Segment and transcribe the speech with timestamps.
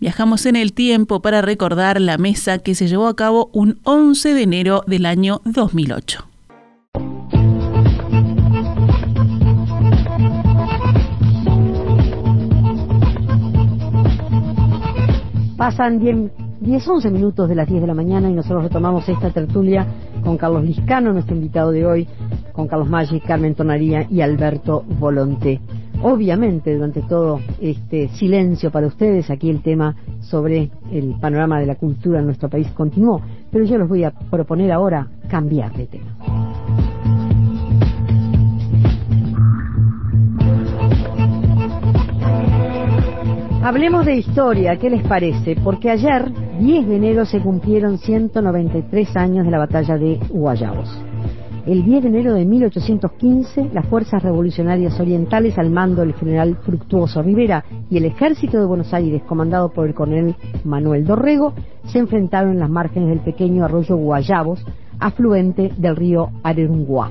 [0.00, 4.34] Viajamos en el tiempo para recordar la mesa que se llevó a cabo un 11
[4.34, 6.26] de enero del año 2008.
[15.56, 19.86] Pasan 10, 11 minutos de las 10 de la mañana y nosotros retomamos esta tertulia
[20.24, 22.08] con Carlos Liscano, nuestro invitado de hoy,
[22.52, 25.60] con Carlos Maggi, Carmen Tonaría y Alberto Volonté.
[26.06, 31.76] Obviamente, durante todo este silencio para ustedes, aquí el tema sobre el panorama de la
[31.76, 36.14] cultura en nuestro país continuó, pero yo les voy a proponer ahora cambiar de tema.
[43.62, 45.56] Hablemos de historia, ¿qué les parece?
[45.56, 51.03] Porque ayer, 10 de enero, se cumplieron 193 años de la batalla de Guayabos.
[51.66, 57.22] El 10 de enero de 1815, las fuerzas revolucionarias orientales al mando del general Fructuoso
[57.22, 61.54] Rivera y el ejército de Buenos Aires, comandado por el coronel Manuel Dorrego,
[61.86, 64.62] se enfrentaron en las márgenes del pequeño arroyo Guayabos,
[65.00, 67.10] afluente del río Arerunguá,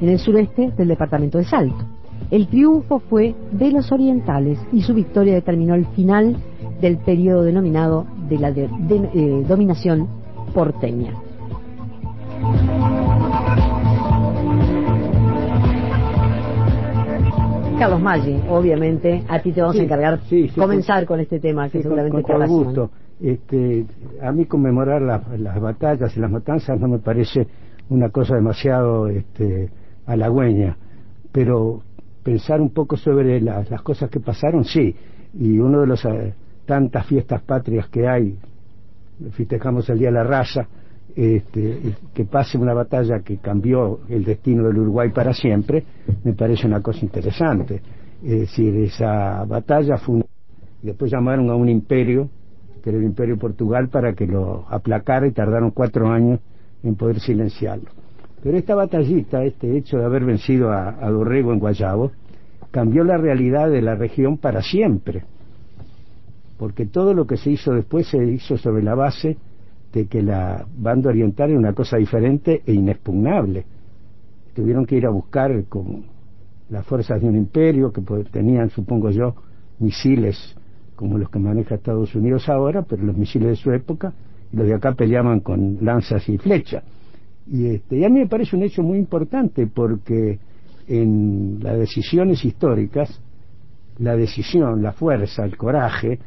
[0.00, 1.84] en el sureste del departamento de Salto.
[2.32, 6.38] El triunfo fue de los orientales y su victoria determinó el final
[6.80, 10.08] del periodo denominado de la eh, dominación
[10.52, 11.21] porteña.
[17.82, 20.20] Carlos Maggi, obviamente, a ti te vamos a encargar
[20.54, 22.90] comenzar con, este tema que seguramente con, gusto.
[23.20, 23.84] Este,
[24.22, 27.44] a mí conmemorar las batallas y las matanzas no me parece
[27.88, 29.68] una cosa demasiado este,
[30.06, 30.76] halagüeña,
[31.32, 31.82] pero
[32.22, 34.94] pensar un poco sobre las cosas que pasaron, sí.
[35.34, 36.34] Y uno de las eh,
[36.64, 38.38] tantas fiestas patrias que hay,
[39.32, 40.68] festejamos el Día de la Raza,
[41.16, 45.84] este, que pase una batalla que cambió el destino del Uruguay para siempre,
[46.24, 47.80] me parece una cosa interesante.
[48.22, 50.24] Es decir, esa batalla fue una...
[50.82, 52.28] Después llamaron a un imperio,
[52.82, 56.40] que era el Imperio Portugal, para que lo aplacara y tardaron cuatro años
[56.82, 57.90] en poder silenciarlo.
[58.42, 62.10] Pero esta batallita, este hecho de haber vencido a, a Dorrego en Guayabo,
[62.72, 65.22] cambió la realidad de la región para siempre.
[66.58, 69.36] Porque todo lo que se hizo después se hizo sobre la base
[69.92, 73.64] de que la banda oriental era una cosa diferente e inexpugnable.
[74.54, 76.04] Tuvieron que ir a buscar con
[76.70, 78.00] las fuerzas de un imperio que
[78.30, 79.34] tenían, supongo yo,
[79.78, 80.56] misiles
[80.96, 84.12] como los que maneja Estados Unidos ahora, pero los misiles de su época,
[84.52, 86.84] y los de acá peleaban con lanzas y flechas.
[87.46, 90.38] Y, este, y a mí me parece un hecho muy importante porque
[90.86, 93.20] en las decisiones históricas,
[93.98, 96.18] la decisión, la fuerza, el coraje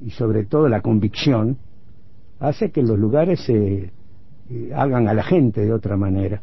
[0.00, 1.58] y sobre todo la convicción
[2.40, 3.90] hace que los lugares se
[4.50, 6.42] eh, hagan a la gente de otra manera.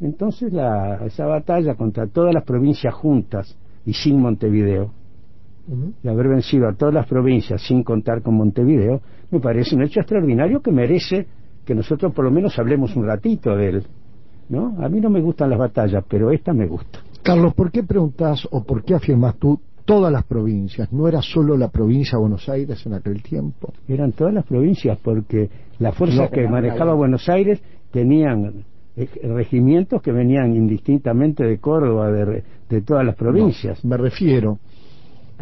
[0.00, 4.92] Entonces la, esa batalla contra todas las provincias juntas y sin Montevideo,
[6.02, 10.00] de haber vencido a todas las provincias sin contar con Montevideo, me parece un hecho
[10.00, 11.26] extraordinario que merece
[11.64, 13.86] que nosotros por lo menos hablemos un ratito de él.
[14.48, 14.76] ¿no?
[14.80, 16.98] A mí no me gustan las batallas, pero esta me gusta.
[17.22, 21.56] Carlos, ¿por qué preguntas o por qué afirmas tú todas las provincias, no era solo
[21.56, 23.72] la provincia de Buenos Aires en aquel tiempo.
[23.88, 28.62] Eran todas las provincias porque las fuerzas que manejaba Buenos Aires tenían
[28.94, 33.84] eh, regimientos que venían indistintamente de Córdoba, de, todas las provincias.
[33.84, 34.60] me refiero,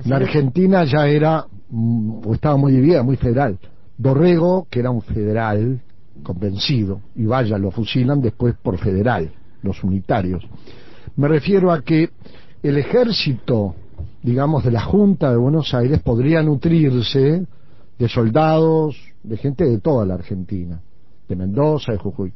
[0.07, 3.59] la Argentina ya era, mm, o estaba muy dividida, muy federal.
[3.99, 5.79] Dorrego, que era un federal
[6.23, 9.31] convencido, y vaya, lo fusilan después por federal,
[9.63, 10.43] los unitarios.
[11.17, 12.09] Me refiero a que
[12.63, 13.75] el ejército
[14.29, 17.47] digamos, de la Junta de Buenos Aires podría nutrirse
[17.99, 20.79] de soldados, de gente de toda la Argentina,
[21.27, 22.31] de Mendoza, de Jujuy.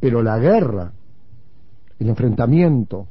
[0.00, 0.90] Pero la guerra,
[1.98, 3.08] el enfrentamiento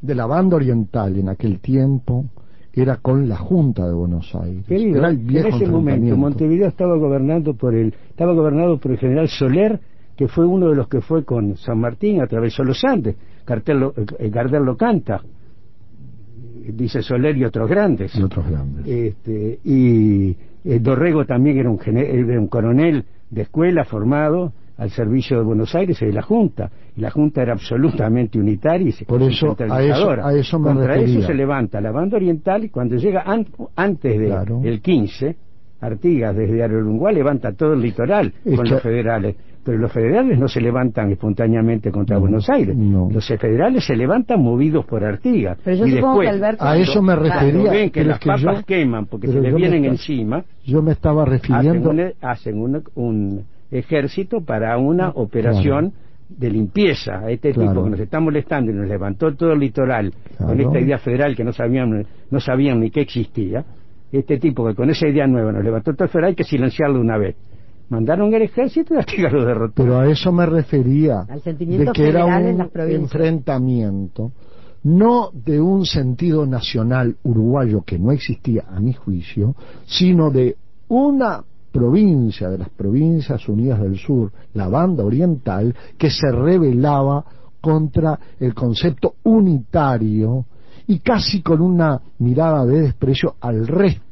[0.00, 2.24] de la banda oriental en aquel tiempo
[2.72, 4.64] era con la Junta de Buenos Aires.
[4.66, 8.98] era el viejo en ese momento Montevideo estaba gobernando por el estaba gobernado por el
[8.98, 9.78] general Soler,
[10.16, 13.16] que fue uno de los que fue con San Martín, atravesó los Andes.
[13.44, 15.20] Cartel eh, Gardel lo canta
[16.72, 18.14] dice Soler y otros grandes.
[18.14, 18.86] Y otros grandes.
[18.86, 25.38] Este, y eh, Dorrego también era un, era un coronel de escuela formado al servicio
[25.38, 26.70] de Buenos Aires y de la Junta.
[26.96, 30.74] Y la Junta era absolutamente unitaria y se Por eso, a eso, a eso me
[30.74, 33.24] Contra eso se levanta la banda oriental y cuando llega
[33.76, 35.36] antes del 15,
[35.84, 39.36] Artigas desde Arurunguá levanta todo el litoral con los federales.
[39.64, 42.76] pero los federales no se levantan espontáneamente contra Buenos Aires.
[42.76, 45.58] Los federales se levantan movidos por Artigas.
[45.64, 46.64] Pero yo supongo que Alberto...
[46.64, 47.70] A eso me refería.
[47.70, 50.44] ven que las papas queman porque se les vienen encima.
[50.64, 51.92] Yo me estaba refiriendo...
[52.20, 52.60] Hacen
[52.94, 55.92] un, ejército para una operación
[56.28, 60.12] de limpieza a este tipo que nos está molestando y nos levantó todo el litoral
[60.38, 63.64] con esta idea federal que no sabían, no sabían ni que existía.
[64.18, 67.00] Este tipo que con esa idea nueva nos levantó todo el federal hay que silenciarlo
[67.00, 67.36] una vez
[67.88, 69.74] mandaron el ejército y Artigas lo derrotó.
[69.76, 74.32] Pero a eso me refería, de que era un enfrentamiento,
[74.84, 79.54] no de un sentido nacional uruguayo que no existía a mi juicio,
[79.86, 80.56] sino de
[80.88, 87.24] una provincia de las provincias unidas del sur, la banda oriental, que se rebelaba
[87.60, 90.44] contra el concepto unitario
[90.86, 94.03] y casi con una mirada de desprecio al resto.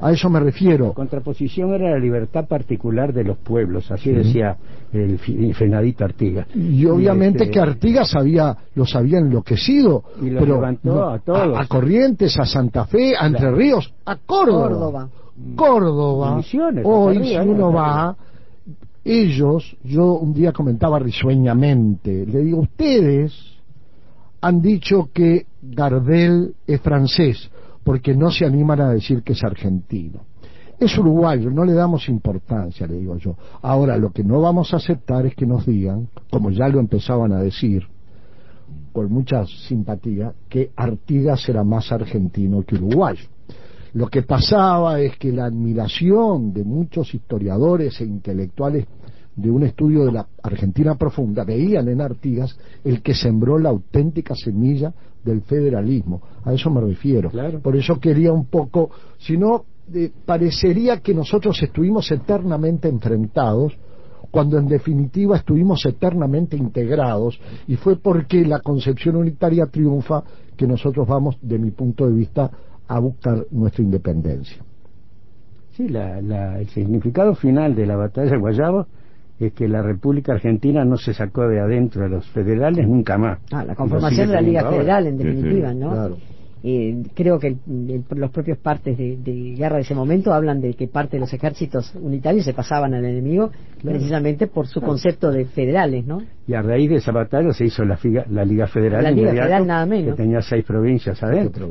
[0.00, 0.88] A eso me refiero.
[0.88, 4.56] La contraposición era la libertad particular de los pueblos, así decía
[4.92, 5.18] el
[5.54, 6.46] frenadito Artigas.
[6.54, 11.58] Y obviamente este que Artigas había, los había enloquecido, y pero levantó a todos.
[11.58, 15.08] A, Corrientes, a Santa Fe, a Entre Ríos, a Córdoba.
[15.54, 16.36] Córdoba.
[16.84, 18.16] Hoy, si uno va,
[19.04, 23.32] ellos, yo un día comentaba risueñamente, le digo, ustedes
[24.40, 27.50] han dicho que Gardel es francés,
[27.88, 30.20] porque no se animan a decir que es argentino.
[30.78, 33.34] Es uruguayo, no le damos importancia, le digo yo.
[33.62, 37.32] Ahora, lo que no vamos a aceptar es que nos digan, como ya lo empezaban
[37.32, 37.86] a decir,
[38.92, 43.24] con mucha simpatía, que Artigas era más argentino que uruguayo.
[43.94, 48.84] Lo que pasaba es que la admiración de muchos historiadores e intelectuales
[49.38, 54.34] de un estudio de la Argentina profunda, veían en Artigas el que sembró la auténtica
[54.34, 54.92] semilla
[55.24, 56.20] del federalismo.
[56.44, 57.30] A eso me refiero.
[57.62, 59.64] Por eso quería un poco, si no,
[59.94, 63.76] eh, parecería que nosotros estuvimos eternamente enfrentados,
[64.30, 70.24] cuando en definitiva estuvimos eternamente integrados, y fue porque la concepción unitaria triunfa
[70.56, 72.50] que nosotros vamos, de mi punto de vista,
[72.88, 74.58] a buscar nuestra independencia.
[75.76, 78.86] Sí, el significado final de la batalla de Guayabo
[79.40, 83.38] es que la República Argentina no se sacó de adentro de los federales nunca más.
[83.52, 86.16] Ah, la conformación de la Liga Federal, en definitiva, ¿no?
[86.64, 87.56] Eh, creo que
[88.16, 91.94] los propios partes de, guerra de ese momento hablan de que parte de los ejércitos
[91.94, 96.20] unitarios se pasaban al enemigo precisamente por su concepto de federales, ¿no?
[96.48, 97.96] Y a raíz de esa batalla se hizo la,
[98.30, 100.16] la Liga Federal, la Liga Federal nada menos.
[100.16, 101.70] que tenía seis provincias adentro.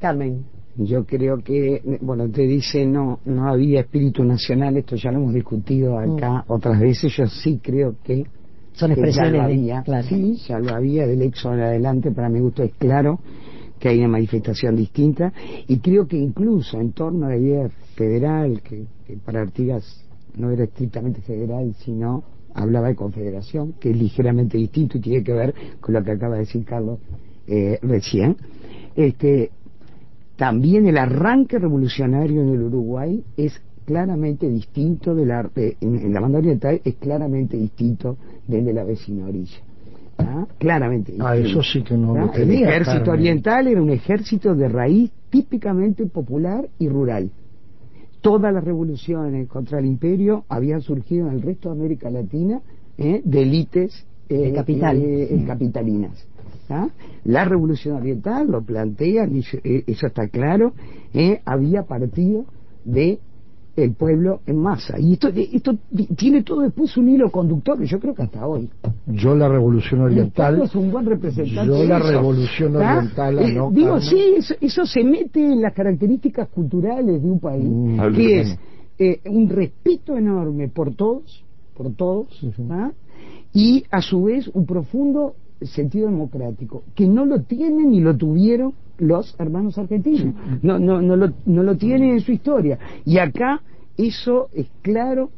[0.00, 0.44] Carmen.
[0.76, 5.34] Yo creo que, bueno, te dice no no había espíritu nacional, esto ya lo hemos
[5.34, 6.16] discutido mm.
[6.16, 8.24] acá otras veces, yo sí creo que
[8.72, 12.72] son expresiones había, sí, ya lo había del éxodo en adelante, para mi gusto es
[12.74, 13.20] claro
[13.78, 15.32] que hay una manifestación distinta
[15.68, 18.86] y creo que incluso en torno a la idea federal, que,
[19.24, 20.04] para Artigas
[20.36, 25.32] no era estrictamente federal, sino hablaba de confederación, que es ligeramente distinto y tiene que
[25.32, 26.98] ver con lo que acaba de decir Carlos
[27.46, 28.36] eh, recién.
[28.96, 29.50] Este,
[30.36, 36.38] también el arranque revolucionario en el Uruguay es claramente distinto del arte, en, la banda
[36.38, 38.16] oriental es claramente distinto
[38.46, 39.58] del de la vecina orilla.
[40.18, 40.46] ¿Ah?
[40.58, 41.12] Claramente.
[41.12, 41.28] Distinto.
[41.28, 46.06] Ah, eso sí que no lo El ejército oriental era un ejército de raíz típicamente
[46.06, 47.30] popular y rural.
[48.20, 52.60] Todas las revoluciones contra el imperio habían surgido en el resto de América Latina
[52.96, 53.20] ¿eh?
[53.24, 54.98] de élites eh, capital.
[55.02, 56.26] Eh, capitalinas.
[56.68, 56.88] ¿Ah?
[57.24, 60.72] La revolución oriental lo plantea, eh, eso está claro,
[61.12, 61.40] ¿eh?
[61.44, 62.44] había partido
[62.84, 63.18] de
[63.76, 64.98] el pueblo en masa.
[65.00, 65.76] Y esto, esto
[66.16, 68.70] tiene todo después un hilo conductor que yo creo que hasta hoy.
[69.06, 70.62] Yo la revolución oriental...
[70.62, 72.98] es un buen representante Yo la revolución ¿Ah?
[72.98, 73.38] oriental...
[73.40, 78.14] Eh, digo, sí, eso, se mete en las características culturales de un país, mm.
[78.14, 78.58] que es
[79.26, 81.44] un respeto enorme por todos,
[81.76, 82.28] por todos,
[82.70, 82.92] ¿ah?
[83.52, 85.34] y a su vez un profundo
[85.66, 91.16] sentido democrático, que no lo tienen ni lo tuvieron los hermanos argentinos, no, no, no,
[91.16, 92.78] lo, no lo tienen en su historia.
[93.04, 93.60] Y acá
[93.96, 95.30] eso es claro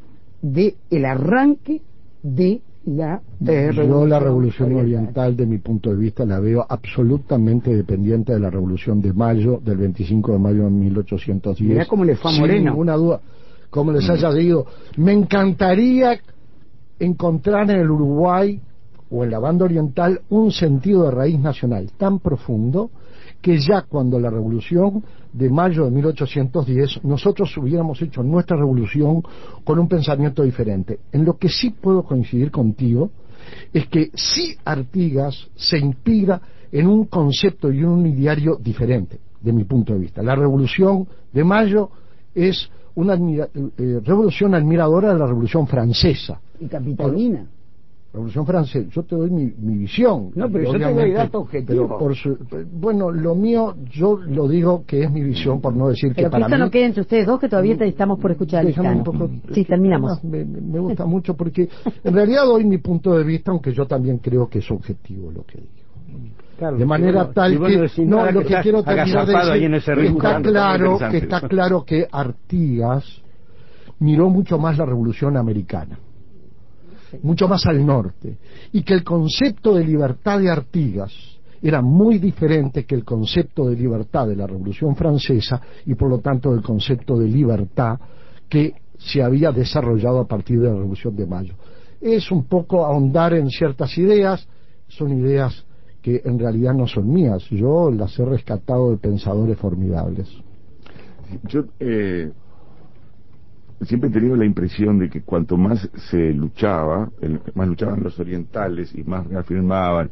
[0.43, 1.83] de el arranque
[2.23, 5.37] de la eh, Yo la revolución oriental.
[5.37, 9.79] de mi punto de vista la veo absolutamente dependiente de la revolución de mayo, del
[9.79, 11.69] 25 de mayo de 1810.
[11.69, 12.59] Mira cómo le fue a Moreno.
[12.59, 13.21] Sin ninguna duda,
[13.71, 14.67] como les haya dicho,
[14.99, 16.19] me encantaría
[16.99, 18.61] encontrar en el Uruguay
[19.11, 22.91] o en la banda oriental un sentido de raíz nacional tan profundo
[23.41, 29.23] que ya cuando la revolución de mayo de 1810 nosotros hubiéramos hecho nuestra revolución
[29.65, 30.99] con un pensamiento diferente.
[31.13, 33.11] En lo que sí puedo coincidir contigo
[33.73, 36.41] es que sí Artigas se inspira
[36.73, 40.23] en un concepto y un ideario diferente, de mi punto de vista.
[40.23, 41.91] La revolución de mayo
[42.35, 46.41] es una eh, revolución admiradora de la Revolución Francesa.
[46.59, 47.47] Y capitalina.
[48.17, 50.31] Revolución Francesa, yo te doy mi, visión.
[50.35, 52.23] No, pero yo te doy datos objetivos.
[52.73, 56.47] bueno, lo mío, yo lo digo que es mi visión, por no decir que para
[56.47, 60.25] esto no quede entre ustedes dos, que todavía estamos por escuchar un poco, Sí, terminamos.
[60.25, 61.69] Me, me, gusta mucho porque
[62.05, 65.45] en realidad doy mi punto de vista, aunque yo también creo que es objetivo lo
[65.45, 66.79] que digo.
[66.79, 71.41] de manera tal que no lo que, quiero terminar de decir está claro que está
[71.43, 73.05] claro que Artigas
[73.99, 75.99] miró mucho más la revolución americana
[77.23, 78.39] mucho más al norte,
[78.73, 81.13] y que el concepto de libertad de Artigas
[81.63, 86.19] era muy diferente que el concepto de libertad de la Revolución Francesa y por lo
[86.19, 87.99] tanto del concepto de libertad
[88.49, 91.55] que se había desarrollado a partir de la Revolución de Mayo.
[92.01, 94.47] Es un poco ahondar en ciertas ideas,
[94.89, 95.65] son ideas
[96.03, 100.29] que en realidad no son mías, yo las he rescatado de pensadores formidables.
[101.49, 102.31] Yo eh,
[103.83, 107.11] siempre he tenido la impresión de que cuanto más se luchaba,
[107.55, 110.11] más luchaban los orientales y más reafirmaban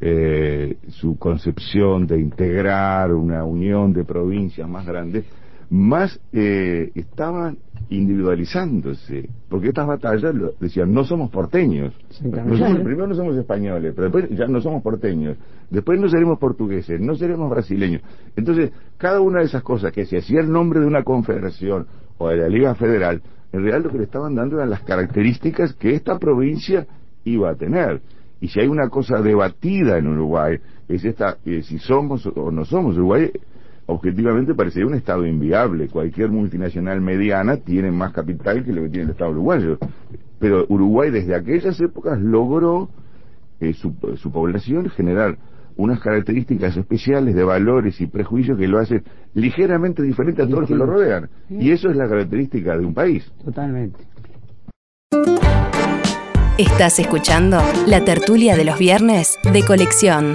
[0.00, 5.24] eh, su concepción de integrar una unión de provincias más grandes,
[5.70, 7.56] más eh, estaban
[7.88, 14.46] individualizándose, porque estas batallas decían, no somos porteños, primero no somos españoles, pero después ya
[14.46, 15.36] no somos porteños,
[15.70, 18.02] después no seremos portugueses, no seremos brasileños.
[18.34, 21.86] Entonces, cada una de esas cosas que se hacía el nombre de una confederación
[22.22, 23.20] o de la Liga Federal,
[23.52, 26.86] en realidad lo que le estaban dando eran las características que esta provincia
[27.24, 28.00] iba a tener.
[28.40, 32.64] Y si hay una cosa debatida en Uruguay, es esta, eh, si somos o no
[32.64, 33.30] somos Uruguay,
[33.86, 35.88] objetivamente parecería un Estado inviable.
[35.88, 39.78] Cualquier multinacional mediana tiene más capital que lo que tiene el Estado uruguayo.
[40.38, 42.88] Pero Uruguay desde aquellas épocas logró
[43.60, 45.36] eh, su, su población generar
[45.76, 49.02] unas características especiales de valores y prejuicios que lo hacen
[49.34, 51.28] ligeramente diferente a todos los que lo rodean.
[51.50, 53.30] Y eso es la característica de un país.
[53.44, 53.98] Totalmente.
[56.58, 60.34] Estás escuchando la tertulia de los viernes de colección.